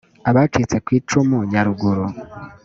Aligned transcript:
abacitse 0.29 0.75
ku 0.85 0.89
icumu 0.97 1.37
nyaruguru 1.51 2.05